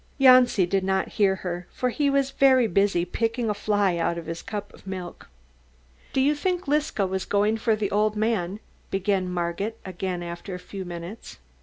Janci 0.19 0.65
did 0.67 0.83
not 0.83 1.09
hear 1.19 1.35
her, 1.45 1.67
for 1.71 1.89
he 1.91 2.09
was 2.09 2.31
very 2.31 2.65
busy 2.65 3.05
picking 3.05 3.51
a 3.51 3.53
fly 3.53 3.97
out 3.97 4.17
of 4.17 4.25
his 4.25 4.43
milk 4.83 5.19
cup. 5.19 5.29
"Do 6.11 6.19
you 6.21 6.33
think 6.33 6.67
Liska 6.67 7.05
was 7.05 7.23
going 7.23 7.57
for 7.57 7.75
the 7.75 7.91
old 7.91 8.15
man?" 8.15 8.59
began 8.89 9.29
Margit 9.29 9.77
again 9.85 10.23
after 10.23 10.55
a 10.55 10.59
few 10.59 10.85
minutes. 10.85 11.37